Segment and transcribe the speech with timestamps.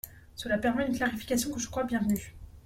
[0.33, 2.33] Cela permet une clarification que je crois bienvenue.